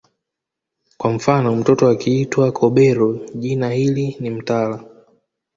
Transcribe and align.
Kwa 0.97 1.11
mfano 1.11 1.55
mtoto 1.55 1.89
akiitwa 1.89 2.51
Kobero 2.51 3.13
jina 3.35 3.69
hili 3.69 4.17
ni 4.19 4.29
mtala 4.29 4.83